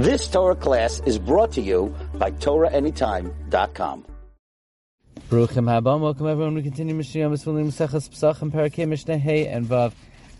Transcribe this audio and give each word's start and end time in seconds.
This 0.00 0.28
Torah 0.28 0.56
class 0.56 1.02
is 1.04 1.18
brought 1.18 1.52
to 1.52 1.60
you 1.60 1.94
by 2.14 2.30
TorahAnytime.com. 2.30 4.06
Baruchim 5.28 5.66
Habam, 5.68 6.00
welcome 6.00 6.26
everyone. 6.26 6.54
We 6.54 6.62
continue 6.62 6.94
Mishnah 6.94 7.28
Misfulim 7.28 7.66
Mesechas 7.66 8.08
Pesachim 8.08 8.50
Parakeh 8.50 8.88
Mishnah 8.88 9.18
Hey 9.18 9.46
and 9.46 9.66
Vav. 9.66 9.92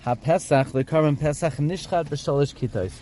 HaPesach, 0.07 0.73
the 0.73 0.83
Karban 0.83 1.21
Pesach 1.21 1.53
Nishchat 1.57 2.09
B'Shalish 2.09 2.55
Kitos, 2.55 2.95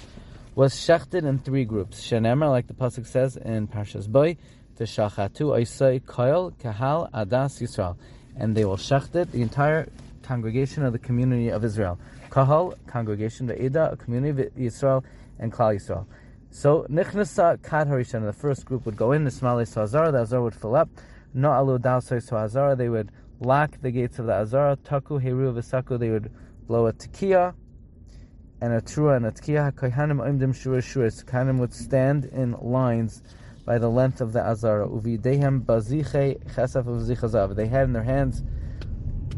was 0.57 0.75
shechted 0.75 1.23
in 1.23 1.39
three 1.39 1.65
groups. 1.65 2.01
Shenemar, 2.01 2.51
like 2.51 2.67
the 2.67 2.75
pasuk 2.75 3.07
says 3.07 3.37
in 3.37 3.69
Parshas 3.69 4.09
Boy, 4.09 4.37
Teshachatu 4.77 5.57
Oisai 5.57 6.03
Koil 6.03 6.59
Kahal 6.59 7.09
Adas 7.13 7.63
Yisrael, 7.63 7.97
and 8.37 8.57
they 8.57 8.65
will 8.65 8.77
shecht 8.77 9.15
it 9.15 9.31
the 9.31 9.43
entire 9.43 9.89
congregation 10.25 10.85
of 10.85 10.93
the 10.93 10.99
community 10.99 11.51
of 11.51 11.65
Israel. 11.65 12.01
Kahal, 12.31 12.75
congregation, 12.89 13.47
the 13.47 13.65
Eda, 13.65 13.93
a 13.93 13.97
community 13.97 14.49
of 14.49 14.59
Israel, 14.59 15.05
and 15.39 15.53
Klal 15.53 15.77
Yisrael. 15.77 16.05
So 16.51 16.87
Nichnasa 16.91 17.63
Kad 17.63 17.89
Harishan, 17.89 18.25
the 18.25 18.33
first 18.33 18.65
group 18.65 18.87
would 18.87 18.97
go 18.97 19.13
in, 19.13 19.25
the 19.25 19.31
Smali 19.31 19.63
Azara, 19.77 20.11
the 20.11 20.23
Azara 20.23 20.43
would 20.43 20.55
fill 20.55 20.77
up. 20.77 20.89
No 21.35 21.53
Alu 21.53 21.79
Dalsoi 21.79 22.23
So 22.23 22.37
Azara, 22.37 22.75
they 22.75 22.89
would 22.89 23.13
lock 23.41 23.81
the 23.83 23.91
gates 23.91 24.19
of 24.19 24.27
the 24.27 24.33
Azara. 24.33 24.77
Taku 24.77 25.19
Heru 25.19 25.53
Visaku, 25.53 25.99
they 25.99 26.11
would 26.11 26.33
blow 26.67 26.87
a 26.87 26.93
tekiah 26.93 27.55
and 28.61 28.73
a 28.73 28.81
trua 28.81 29.17
and 29.17 29.27
a 29.27 29.31
tekiah. 29.31 29.73
Kohanim 29.73 30.21
Oimdim 30.21 30.51
Shura 30.55 30.79
Shura. 30.79 31.25
Kohanim 31.25 31.59
would 31.59 31.75
stand 31.75 32.25
in 32.25 32.53
lines 32.53 33.23
by 33.65 33.79
the 33.79 33.89
length 33.89 34.21
of 34.21 34.33
the 34.33 34.43
Azara. 34.43 34.89
Uvidehem 34.89 35.65
Baziche 35.65 36.43
Chesaf 36.55 36.85
Uvizichazav. 36.85 37.55
They 37.55 37.67
had 37.67 37.85
in 37.85 37.93
their 37.93 38.03
hands 38.03 38.43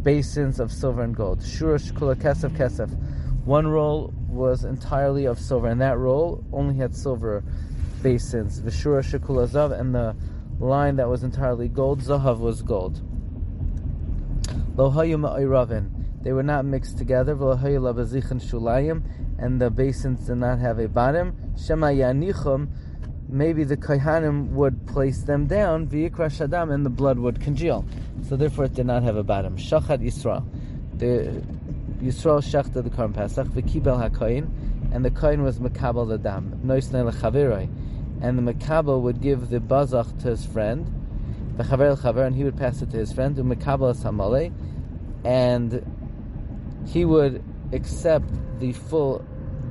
basins 0.02 0.60
of 0.60 0.72
silver 0.72 1.02
and 1.02 1.14
gold. 1.14 1.40
Shura 1.40 1.78
Shkula 1.78 2.14
Kesef 2.14 2.56
Kesef. 2.56 2.90
One 3.44 3.66
roll 3.66 4.12
was 4.28 4.64
entirely 4.64 5.24
of 5.24 5.38
silver, 5.38 5.68
and 5.68 5.80
that 5.80 5.98
roll 5.98 6.44
only 6.52 6.76
had 6.76 6.94
silver 6.94 7.42
basins. 8.02 8.60
Vishura 8.60 9.02
Shekula 9.02 9.48
Zav, 9.48 9.78
and 9.78 9.94
the 9.94 10.14
line 10.58 10.96
that 10.96 11.08
was 11.08 11.22
entirely 11.22 11.68
gold, 11.68 12.00
Zahav 12.00 12.38
was 12.38 12.62
gold. 12.62 13.00
Lohayu 14.76 15.18
Ma'iravin. 15.18 15.90
They 16.22 16.32
were 16.32 16.42
not 16.42 16.64
mixed 16.66 16.98
together. 16.98 17.34
Shulayim, 17.34 19.02
and 19.38 19.60
the 19.60 19.70
basins 19.70 20.26
did 20.26 20.36
not 20.36 20.58
have 20.58 20.78
a 20.78 20.88
bottom. 20.88 21.34
Shema 21.56 21.88
Yanichum. 21.88 22.68
Maybe 23.28 23.64
the 23.64 23.76
Kohanim 23.76 24.50
would 24.50 24.86
place 24.86 25.22
them 25.22 25.46
down, 25.46 25.86
V'yikra 25.86 26.28
Shadam, 26.30 26.72
and 26.74 26.84
the 26.84 26.90
blood 26.90 27.18
would 27.18 27.40
congeal. 27.40 27.84
So 28.28 28.36
therefore 28.36 28.64
it 28.66 28.74
did 28.74 28.86
not 28.86 29.02
have 29.04 29.16
a 29.16 29.22
bottom. 29.22 29.56
Shachat 29.56 30.02
Yisrael. 30.02 30.44
The 30.98 31.42
Yisrael 32.02 32.42
shechted 32.42 32.84
the 32.84 32.90
Karm 32.90 33.12
Pesach, 33.12 33.46
v'kibel 33.48 34.10
hakoyin, 34.10 34.48
and 34.90 35.04
the 35.04 35.10
koyin 35.10 35.42
was 35.42 35.58
makabel 35.58 36.08
the 36.08 36.16
dam, 36.16 36.58
noisnei 36.64 37.12
lechaveroi, 37.12 37.68
and 38.22 38.38
the 38.38 38.54
makabel 38.54 39.02
would 39.02 39.20
give 39.20 39.50
the 39.50 39.60
bazach 39.60 40.18
to 40.22 40.28
his 40.28 40.46
friend, 40.46 40.90
the 41.58 41.64
chaver 41.64 41.94
chaver, 41.98 42.26
and 42.26 42.34
he 42.34 42.42
would 42.42 42.56
pass 42.56 42.80
it 42.80 42.90
to 42.90 42.96
his 42.96 43.12
friend, 43.12 43.36
u'makabel 43.36 43.94
samale, 43.94 44.50
and 45.26 45.84
he 46.86 47.04
would 47.04 47.44
accept 47.74 48.30
the 48.60 48.72
full 48.72 49.22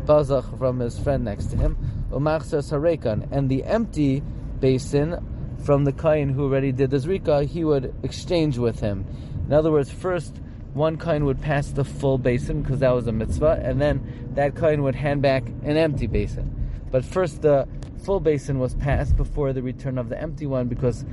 bazach 0.05 0.55
from 0.59 0.79
his 0.79 0.99
friend 0.99 1.25
next 1.25 1.47
to 1.47 1.57
him, 1.57 1.75
u'machzer 2.11 2.61
sarekan, 2.61 3.27
and 3.31 3.49
the 3.49 3.63
empty 3.63 4.21
basin 4.59 5.57
from 5.63 5.83
the 5.83 5.91
koyin 5.91 6.31
who 6.31 6.43
already 6.43 6.71
did 6.71 6.91
the 6.91 6.97
zrika, 6.97 7.43
he 7.43 7.63
would 7.63 7.91
exchange 8.03 8.59
with 8.59 8.81
him. 8.81 9.03
In 9.47 9.53
other 9.53 9.71
words, 9.71 9.89
first 9.89 10.39
one 10.73 10.97
koyin 10.97 11.23
would 11.25 11.41
pass 11.41 11.69
the 11.69 11.83
full 11.83 12.17
basin 12.17 12.61
because 12.61 12.79
that 12.79 12.91
was 12.91 13.07
a 13.07 13.11
mitzvah, 13.11 13.61
and 13.63 13.81
then 13.81 14.31
that 14.35 14.55
koyin 14.55 14.83
would 14.83 14.95
hand 14.95 15.21
back 15.21 15.47
an 15.63 15.77
empty 15.77 16.07
basin. 16.07 16.55
But 16.91 17.05
first, 17.05 17.41
the 17.41 17.67
full 18.03 18.19
basin 18.19 18.59
was 18.59 18.75
passed 18.75 19.15
before 19.15 19.53
the 19.53 19.61
return 19.61 19.97
of 19.97 20.09
the 20.09 20.19
empty 20.19 20.45
one 20.45 20.67
because 20.67 21.05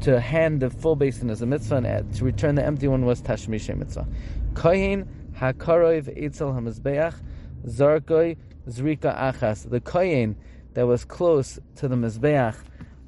to 0.00 0.20
hand 0.20 0.60
the 0.60 0.70
full 0.70 0.96
basin 0.96 1.30
is 1.30 1.42
a 1.42 1.46
mitzvah, 1.46 1.76
and 1.76 2.14
to 2.14 2.24
return 2.24 2.54
the 2.54 2.64
empty 2.64 2.88
one 2.88 3.04
was 3.04 3.22
tashmishe 3.22 3.76
mitzvah. 3.76 4.06
Kohen 4.54 5.08
hakaroiv 5.36 6.12
etzel 6.16 6.52
hamizbeach 6.52 7.14
zarkoi 7.66 8.36
zrika 8.68 9.16
achas. 9.16 9.68
The 9.68 9.80
kohen 9.80 10.36
that 10.74 10.86
was 10.86 11.04
close 11.04 11.58
to 11.76 11.88
the 11.88 11.96
mizbeach 11.96 12.56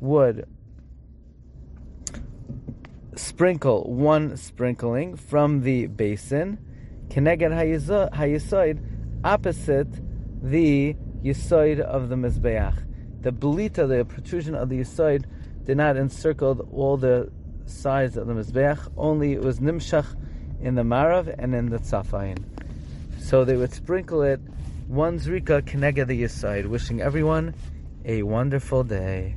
would 0.01 0.47
sprinkle 3.21 3.85
one 3.85 4.37
sprinkling 4.37 5.15
from 5.17 5.61
the 5.61 5.87
basin, 5.87 6.59
keneged 7.09 7.53
hayisoid, 8.13 8.83
opposite 9.23 9.89
the 10.43 10.97
yisoid 11.23 11.81
of 11.81 12.09
the 12.09 12.15
mizbeach. 12.17 12.75
The 13.21 13.31
belita, 13.31 13.87
the 13.87 14.05
protrusion 14.07 14.55
of 14.55 14.71
the 14.71 14.81
yisoid, 14.81 15.27
did 15.65 15.77
not 15.77 15.97
encircle 15.97 16.67
all 16.73 16.97
the 16.97 17.31
sides 17.67 18.17
of 18.17 18.27
the 18.27 18.33
mizbeach. 18.33 18.91
Only 18.97 19.35
it 19.35 19.43
was 19.43 19.61
nimshach 19.61 20.17
in 20.61 20.75
the 20.75 20.83
marav 20.83 21.35
and 21.39 21.55
in 21.55 21.69
the 21.69 21.79
tzafayin. 21.79 22.43
So 23.21 23.45
they 23.45 23.57
would 23.57 23.73
sprinkle 23.73 24.23
it 24.23 24.41
one 24.89 25.19
zrika 25.19 25.63
keneged 25.63 26.07
the 26.07 26.23
yisoid. 26.23 26.67
Wishing 26.67 27.03
everyone 27.03 27.55
a 28.05 28.23
wonderful 28.23 28.83
day. 28.83 29.37